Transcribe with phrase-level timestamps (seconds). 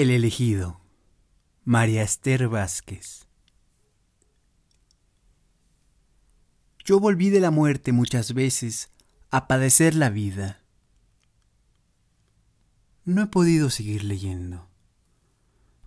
[0.00, 0.80] El elegido.
[1.62, 3.28] María Esther Vázquez.
[6.82, 8.88] Yo volví de la muerte muchas veces
[9.30, 10.62] a padecer la vida.
[13.04, 14.70] No he podido seguir leyendo.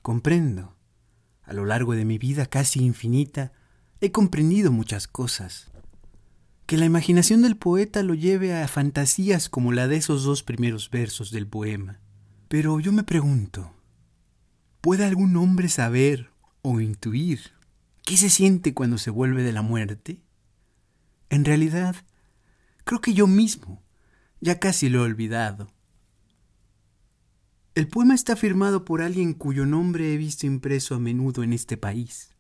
[0.04, 0.76] Comprendo.
[1.42, 3.52] A lo largo de mi vida casi infinita,
[4.00, 5.72] he comprendido muchas cosas.
[6.68, 10.92] Que la imaginación del poeta lo lleve a fantasías como la de esos dos primeros
[10.92, 12.00] versos del poema.
[12.48, 13.74] Pero yo me pregunto,
[14.84, 16.30] ¿puede algún hombre saber
[16.62, 17.54] o intuir
[18.04, 20.22] qué se siente cuando se vuelve de la muerte?
[21.30, 21.96] En realidad,
[22.84, 23.82] creo que yo mismo
[24.42, 25.72] ya casi lo he olvidado.
[27.76, 31.78] El poema está firmado por alguien cuyo nombre he visto impreso a menudo en este
[31.78, 32.36] país.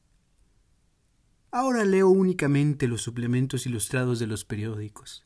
[1.49, 5.25] Ahora leo únicamente los suplementos ilustrados de los periódicos.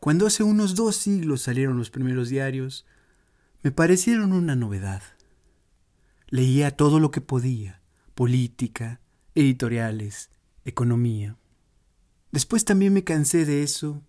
[0.00, 2.86] Cuando hace unos dos siglos salieron los primeros diarios,
[3.62, 5.02] me parecieron una novedad.
[6.28, 7.82] Leía todo lo que podía,
[8.14, 9.00] política,
[9.34, 10.30] editoriales,
[10.64, 11.36] economía.
[12.32, 14.02] Después también me cansé de eso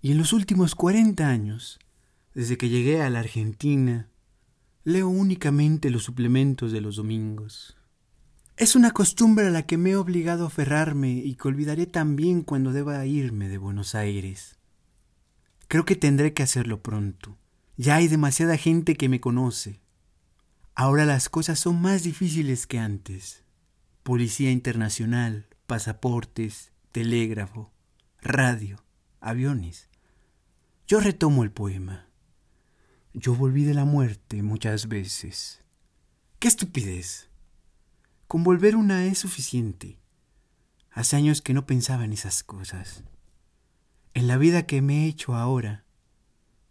[0.00, 1.80] y en los últimos cuarenta años,
[2.34, 4.08] desde que llegué a la Argentina,
[4.84, 7.76] leo únicamente los suplementos de los domingos.
[8.56, 12.42] Es una costumbre a la que me he obligado a aferrarme y que olvidaré también
[12.42, 14.56] cuando deba irme de Buenos Aires.
[15.68, 17.36] Creo que tendré que hacerlo pronto.
[17.76, 19.80] Ya hay demasiada gente que me conoce.
[20.78, 23.42] Ahora las cosas son más difíciles que antes.
[24.02, 27.72] Policía internacional, pasaportes, telégrafo,
[28.20, 28.84] radio,
[29.20, 29.88] aviones.
[30.86, 32.10] Yo retomo el poema.
[33.14, 35.62] Yo volví de la muerte muchas veces.
[36.40, 37.30] ¡Qué estupidez!
[38.26, 39.98] Con volver una es suficiente.
[40.90, 43.02] Hace años que no pensaba en esas cosas.
[44.12, 45.86] En la vida que me he hecho ahora,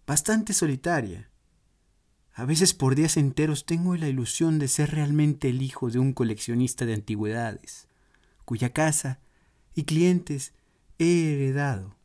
[0.05, 1.31] bastante solitaria.
[2.37, 6.11] A veces por días enteros tengo la ilusión de ser realmente el hijo de un
[6.11, 7.87] coleccionista de antigüedades,
[8.43, 9.19] cuya casa
[9.73, 10.53] y clientes
[10.99, 11.95] he heredado.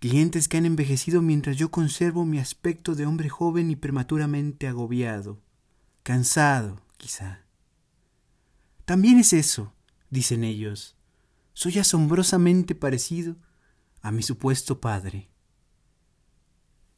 [0.00, 5.40] Clientes que han envejecido mientras yo conservo mi aspecto de hombre joven y prematuramente agobiado,
[6.02, 7.44] cansado, quizá.
[8.84, 9.72] También es eso,
[10.10, 10.96] dicen ellos.
[11.52, 13.36] Soy asombrosamente parecido
[14.02, 15.28] a mi supuesto padre.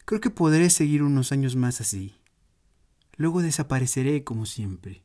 [0.05, 2.15] Creo que podré seguir unos años más así.
[3.17, 5.03] Luego desapareceré como siempre.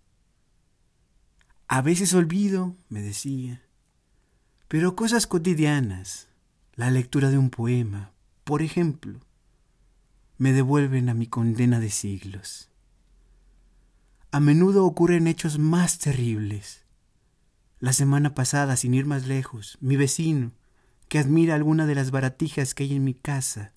[1.68, 3.62] A veces olvido, me decía,
[4.68, 6.28] pero cosas cotidianas,
[6.74, 8.12] la lectura de un poema,
[8.44, 9.20] por ejemplo,
[10.38, 12.70] me devuelven a mi condena de siglos
[14.36, 16.84] a menudo ocurren hechos más terribles.
[17.80, 20.52] La semana pasada, sin ir más lejos, mi vecino,
[21.08, 23.72] que admira alguna de las baratijas que hay en mi casa,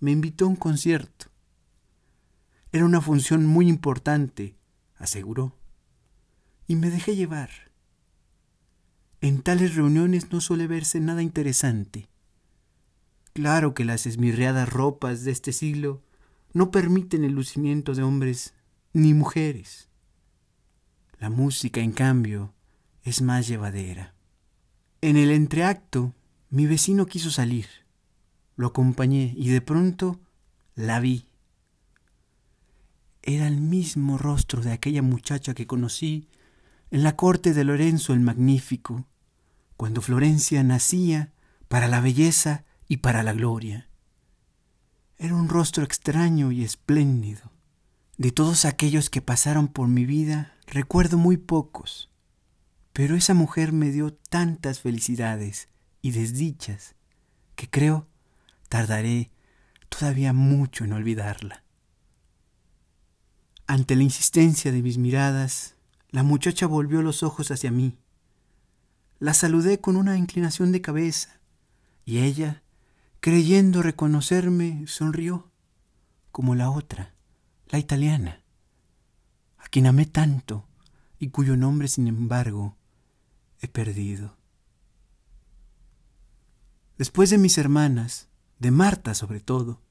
[0.00, 1.26] me invitó a un concierto.
[2.72, 4.56] Era una función muy importante,
[4.96, 5.56] aseguró,
[6.66, 7.50] y me dejé llevar.
[9.20, 12.08] En tales reuniones no suele verse nada interesante.
[13.34, 16.02] Claro que las esmirreadas ropas de este siglo
[16.52, 18.54] no permiten el lucimiento de hombres
[18.92, 19.88] ni mujeres.
[21.18, 22.54] La música, en cambio,
[23.02, 24.14] es más llevadera.
[25.00, 26.14] En el entreacto,
[26.48, 27.66] mi vecino quiso salir.
[28.60, 30.20] Lo acompañé y de pronto
[30.74, 31.24] la vi.
[33.22, 36.28] Era el mismo rostro de aquella muchacha que conocí
[36.90, 39.06] en la corte de Lorenzo el Magnífico,
[39.78, 41.32] cuando Florencia nacía
[41.68, 43.88] para la belleza y para la gloria.
[45.16, 47.52] Era un rostro extraño y espléndido.
[48.18, 52.10] De todos aquellos que pasaron por mi vida, recuerdo muy pocos,
[52.92, 55.70] pero esa mujer me dio tantas felicidades
[56.02, 56.94] y desdichas
[57.56, 58.09] que creo
[58.70, 59.30] tardaré
[59.90, 61.64] todavía mucho en olvidarla.
[63.66, 65.74] Ante la insistencia de mis miradas,
[66.08, 67.98] la muchacha volvió los ojos hacia mí.
[69.18, 71.40] La saludé con una inclinación de cabeza,
[72.06, 72.62] y ella,
[73.20, 75.50] creyendo reconocerme, sonrió,
[76.32, 77.12] como la otra
[77.70, 78.42] la italiana,
[79.58, 80.66] a quien amé tanto
[81.18, 82.76] y cuyo nombre, sin embargo,
[83.60, 84.36] he perdido.
[86.98, 88.29] Después de mis hermanas,
[88.60, 89.82] de Marta sobre todo,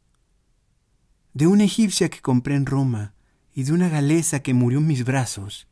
[1.34, 3.14] de una egipcia que compré en Roma
[3.54, 5.68] y de una galesa que murió en mis brazos,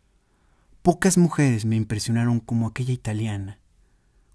[0.82, 3.60] pocas mujeres me impresionaron como aquella italiana,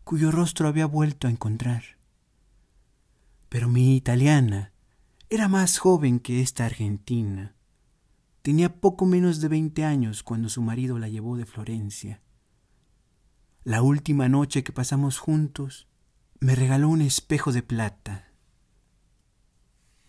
[0.04, 1.82] cuyo rostro había vuelto a encontrar.
[3.50, 4.72] Pero mi italiana
[5.28, 7.54] era más joven que esta argentina,
[8.42, 12.20] Tenía poco menos de veinte años cuando su marido la llevó de Florencia.
[13.62, 15.86] La última noche que pasamos juntos,
[16.40, 18.31] me regaló un espejo de plata.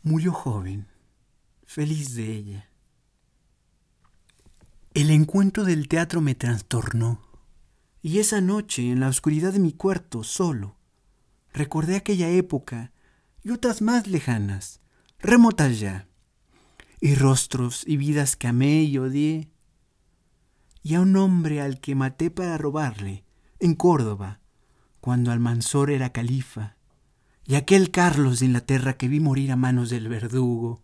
[0.05, 0.89] Murió joven,
[1.63, 2.69] feliz de ella.
[4.93, 7.21] El encuentro del teatro me trastornó.
[8.01, 10.75] Y esa noche, en la oscuridad de mi cuarto, solo,
[11.53, 12.91] recordé aquella época
[13.43, 14.81] y otras más lejanas,
[15.19, 16.09] remotas ya,
[16.99, 19.51] y rostros y vidas que amé y odié,
[20.81, 23.23] y a un hombre al que maté para robarle,
[23.59, 24.41] en Córdoba,
[24.99, 26.75] cuando Almanzor era califa,
[27.45, 30.81] y aquel Carlos de Inglaterra que vi morir a manos del verdugo,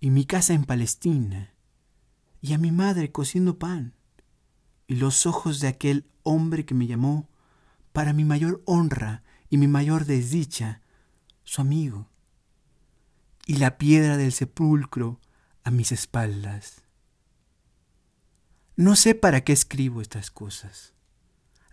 [0.00, 1.54] y mi casa en Palestina,
[2.40, 3.94] y a mi madre cociendo pan,
[4.86, 7.30] y los ojos de aquel hombre que me llamó,
[7.92, 10.82] para mi mayor honra y mi mayor desdicha,
[11.44, 12.10] su amigo,
[13.46, 15.20] y la piedra del sepulcro
[15.62, 16.82] a mis espaldas.
[18.76, 20.92] No sé para qué escribo estas cosas.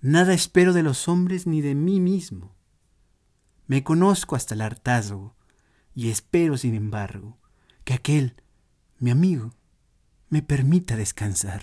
[0.01, 2.55] Nada espero de los hombres ni de mí mismo.
[3.71, 5.33] Me conozco hasta el hartazgo
[5.95, 7.37] y espero, sin embargo,
[7.85, 8.35] que aquel,
[8.99, 9.53] mi amigo,
[10.27, 11.61] me permita descansar.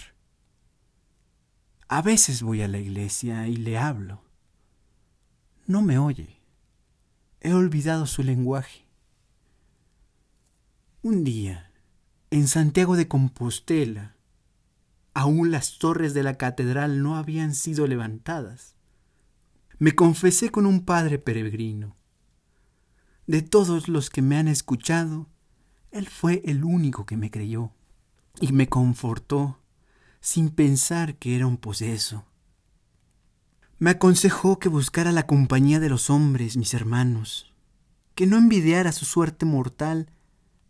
[1.87, 4.22] A veces voy a la iglesia y le hablo.
[5.66, 6.40] No me oye.
[7.43, 8.88] He olvidado su lenguaje.
[11.02, 11.75] Un día,
[12.31, 14.16] en Santiago de Compostela,
[15.12, 18.76] aún las torres de la catedral no habían sido levantadas.
[19.78, 21.98] Me confesé con un padre peregrino.
[23.29, 25.29] De todos los que me han escuchado,
[25.91, 27.73] él fue el único que me creyó
[28.41, 29.61] y me confortó
[30.23, 32.25] sin pensar que era un poseso.
[33.79, 37.53] Me aconsejó que buscara la compañía de los hombres, mis hermanos,
[38.15, 40.11] que no envidiara su suerte mortal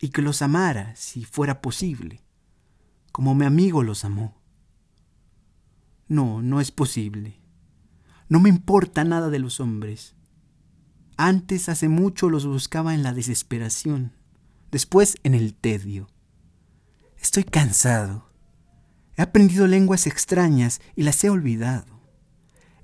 [0.00, 2.24] y que los amara si fuera posible,
[3.12, 4.36] como mi amigo los amó.
[6.08, 7.38] No, no es posible.
[8.28, 10.16] No me importa nada de los hombres.
[11.20, 14.12] Antes hace mucho los buscaba en la desesperación,
[14.70, 16.06] después en el tedio.
[17.20, 18.30] Estoy cansado.
[19.16, 22.00] He aprendido lenguas extrañas y las he olvidado.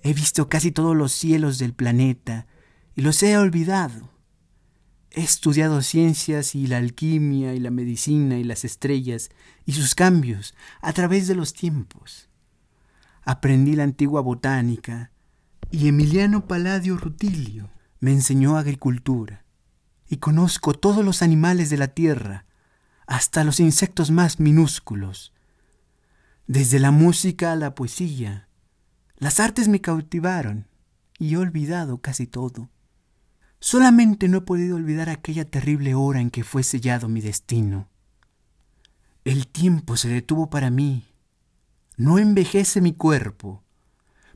[0.03, 2.49] He visto casi todos los cielos del planeta
[2.97, 4.11] y los he olvidado.
[5.13, 9.31] He estudiado ciencias y la alquimia y la medicina y las estrellas
[9.65, 12.29] y sus cambios a través de los tiempos.
[13.23, 15.13] Aprendí la antigua botánica
[15.71, 17.71] y Emiliano Palladio Rutilio
[18.05, 19.47] me enseñó agricultura
[20.07, 22.45] y conozco todos los animales de la tierra
[23.07, 25.33] hasta los insectos más minúsculos.
[26.47, 28.51] Desde la música a la poesía,
[29.17, 30.69] las artes me cautivaron
[31.19, 32.69] y he olvidado casi todo.
[33.59, 37.89] Solamente no he podido olvidar aquella terrible hora en que fue sellado mi destino.
[39.25, 41.07] El tiempo se detuvo para mí.
[41.97, 43.63] No envejece mi cuerpo.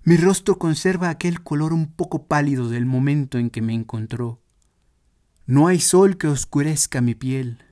[0.09, 4.41] Mi rostro conserva aquel color un poco pálido del momento en que me encontró.
[5.45, 7.63] No hay sol que oscurezca mi piel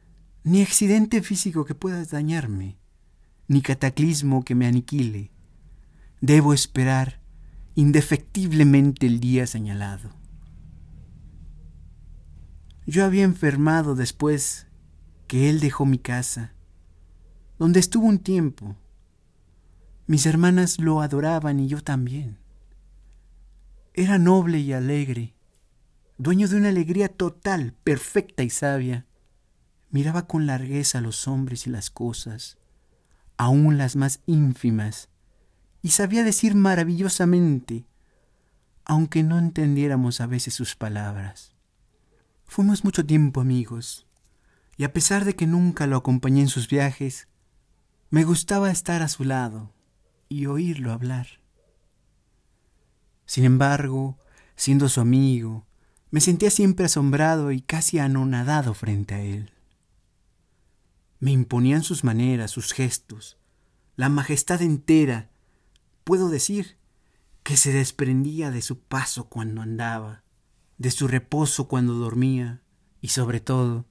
[0.45, 2.77] ni accidente físico que pueda dañarme,
[3.49, 5.31] ni cataclismo que me aniquile.
[6.21, 7.23] Debo esperar
[7.75, 10.11] indefectiblemente el día señalado.
[12.87, 14.67] Yo había enfermado después
[15.27, 16.53] que él dejó mi casa,
[17.59, 18.77] donde estuvo un tiempo.
[20.07, 22.39] Mis hermanas lo adoraban y yo también.
[23.95, 25.35] Era noble y alegre,
[26.19, 29.07] dueño de una alegría total, perfecta y sabia
[29.91, 32.59] miraba con largueza a los hombres y las cosas,
[33.39, 35.09] aun las más ínfimas,
[35.83, 37.87] y sabía decir maravillosamente,
[38.85, 41.55] aunque no entendiéramos a veces sus palabras.
[42.45, 44.07] Fuimos mucho tiempo amigos,
[44.77, 47.29] y a pesar de que nunca lo acompañé en sus viajes,
[48.11, 49.73] me gustaba estar a su lado
[50.29, 51.27] y oírlo hablar.
[53.27, 54.19] Sin embargo,
[54.55, 55.67] siendo su amigo,
[56.11, 59.51] me sentía siempre asombrado y casi anonadado frente a él.
[61.19, 63.39] Me imponían sus maneras, sus gestos,
[63.97, 65.31] la majestad entera,
[66.05, 66.77] puedo decir,
[67.43, 70.23] que se desprendía de su paso cuando andaba,
[70.79, 72.61] de su reposo cuando dormía,
[73.01, 73.87] y sobre todo,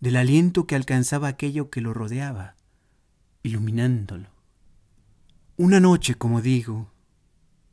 [0.00, 2.56] del aliento que alcanzaba aquello que lo rodeaba,
[3.42, 4.37] iluminándolo.
[5.60, 6.92] Una noche, como digo,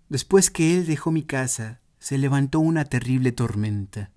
[0.09, 4.09] después que él dejó mi casa, se levantó una terrible tormenta.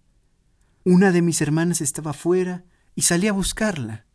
[0.85, 4.07] Una de mis hermanas estaba fuera y salí a buscarla.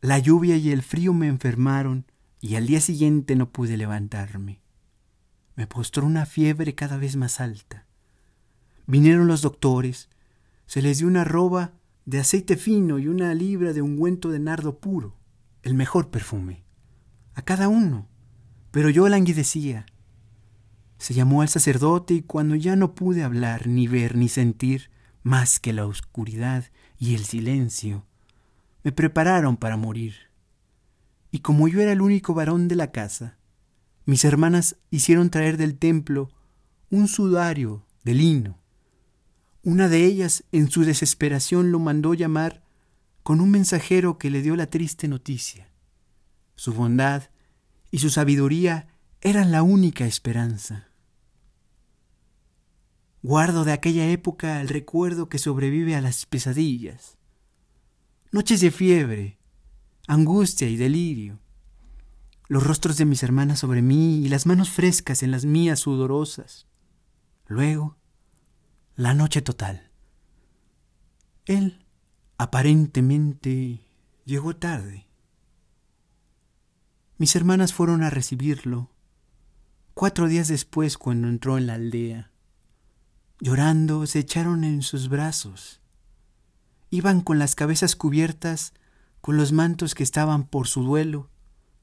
[0.00, 2.06] La lluvia y el frío me enfermaron
[2.40, 4.60] y al día siguiente no pude levantarme.
[5.54, 7.86] Me postró una fiebre cada vez más alta.
[8.88, 10.08] Vinieron los doctores,
[10.66, 11.74] se les dio una roba
[12.06, 15.16] de aceite fino y una libra de ungüento de nardo puro,
[15.62, 16.64] el mejor perfume,
[17.34, 18.08] a cada uno,
[18.70, 19.86] pero yo languidecía.
[20.98, 24.90] Se llamó al sacerdote y cuando ya no pude hablar, ni ver, ni sentir
[25.22, 26.64] más que la oscuridad
[26.98, 28.04] y el silencio,
[28.82, 30.28] me prepararon para morir.
[31.30, 33.36] y como yo era el único varón de la casa,
[34.06, 36.30] mis hermanas hicieron traer del templo
[36.88, 38.58] un sudario de lino.
[39.62, 42.62] Una de ellas, en su desesperación, lo mandó llamar
[43.22, 45.68] con un mensajero que le dio la triste noticia.
[46.56, 47.24] Su bondad
[47.90, 48.88] y su sabiduría
[49.20, 50.88] eran la única esperanza.
[53.22, 57.18] Guardo de aquella época el recuerdo que sobrevive a las pesadillas.
[58.30, 59.38] Noches de fiebre,
[60.06, 61.40] angustia y delirio
[62.48, 66.66] los rostros de mis hermanas sobre mí y las manos frescas en las mías sudorosas.
[67.46, 67.98] Luego,
[68.96, 69.90] la noche total.
[71.44, 71.84] Él,
[72.38, 73.80] aparentemente,
[74.24, 75.07] llegó tarde.
[77.18, 78.90] Mis hermanas fueron a recibirlo
[79.92, 82.30] cuatro días después cuando entró en la aldea.
[83.40, 85.80] Llorando, se echaron en sus brazos.
[86.90, 88.72] Iban con las cabezas cubiertas
[89.20, 91.28] con los mantos que estaban por su duelo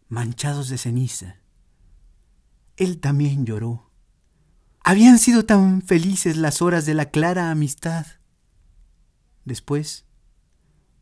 [0.08, 1.36] manchados de ceniza.
[2.78, 3.92] Él también lloró.
[4.86, 8.06] Habían sido tan felices las horas de la clara amistad.
[9.44, 10.06] Después,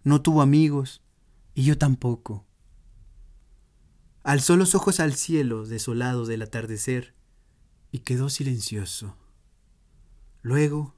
[0.04, 1.04] no tuvo amigos
[1.54, 2.48] y yo tampoco.
[4.24, 7.14] Alzó los ojos al cielo desolado del atardecer
[7.92, 9.18] y quedó silencioso.
[10.42, 10.96] Luego,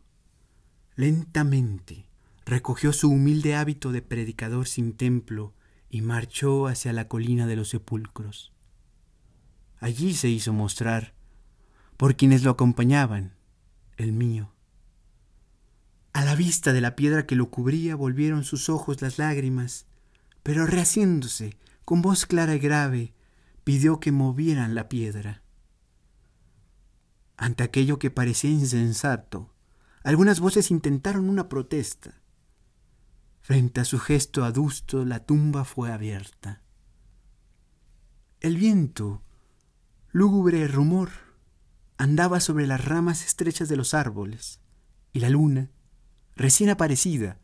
[0.96, 2.08] lentamente,
[2.46, 5.56] recogió su humilde hábito de predicador sin templo
[5.90, 8.54] y marchó hacia la colina de los sepulcros.
[9.80, 11.16] Allí se hizo mostrar,
[11.98, 13.34] por quienes lo acompañaban,
[13.98, 14.54] el mío.
[16.14, 19.88] A la vista de la piedra que lo cubría volvieron sus ojos las lágrimas,
[20.44, 23.15] pero rehaciéndose, con voz clara y grave,
[23.66, 25.44] pidió que movieran la piedra.
[27.36, 29.54] Ante aquello que parecía insensato,
[30.06, 32.22] algunas voces intentaron una protesta,
[33.46, 36.64] Frente a su gesto adusto la tumba fue abierta.
[38.40, 39.22] El viento,
[40.12, 41.12] lúgubre rumor,
[42.00, 44.62] andaba sobre las ramas estrechas de los árboles,
[45.14, 45.70] y la luna,
[46.36, 47.38] recién aparecida,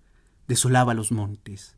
[0.48, 1.78] desolaba los montes.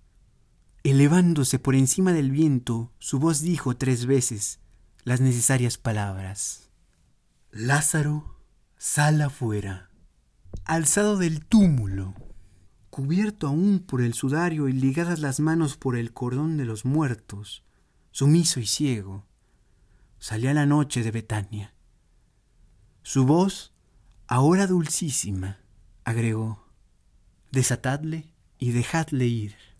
[0.83, 4.59] Elevándose por encima del viento, su voz dijo tres veces
[5.05, 6.71] las necesarias palabras.
[7.51, 8.37] Lázaro,
[8.77, 9.89] sal afuera.
[10.65, 12.13] Alzado del túmulo,
[12.89, 17.63] cubierto aún por el sudario y ligadas las manos por el cordón de los muertos,
[18.11, 19.25] sumiso y ciego,
[20.19, 21.73] salía la noche de Betania.
[23.03, 23.73] Su voz,
[24.27, 25.59] ahora dulcísima,
[26.03, 26.67] agregó,
[27.51, 29.72] desatadle y dejadle ir.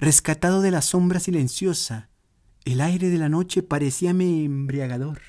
[0.00, 2.08] Rescatado de la sombra silenciosa,
[2.64, 5.20] el aire de la noche parecíame embriagador.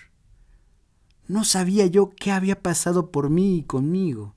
[1.28, 4.36] No sabía yo qué había pasado por mí y conmigo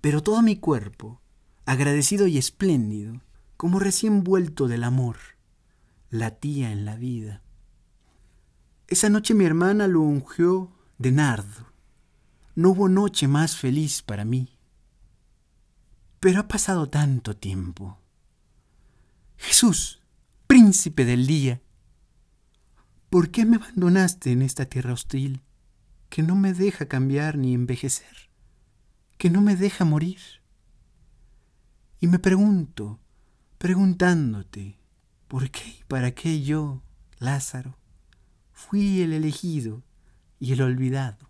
[0.00, 1.20] pero todo mi cuerpo,
[1.66, 3.20] agradecido y espléndido,
[3.56, 5.16] como recién vuelto del amor,
[6.10, 7.42] latía en la vida.
[8.86, 11.66] Esa noche mi hermana lo ungió de nardo.
[12.54, 14.56] No hubo noche más feliz para mí.
[16.20, 17.98] Pero ha pasado tanto tiempo.
[19.38, 20.02] Jesús,
[20.46, 21.62] príncipe del día,
[23.08, 25.40] ¿por qué me abandonaste en esta tierra hostil
[26.10, 28.28] que no me deja cambiar ni envejecer?
[29.18, 30.20] que no me deja morir.
[32.00, 33.00] Y me pregunto,
[33.58, 34.78] preguntándote,
[35.26, 36.82] ¿por qué y para qué yo,
[37.18, 37.76] Lázaro,
[38.52, 39.82] fui el elegido
[40.38, 41.27] y el olvidado?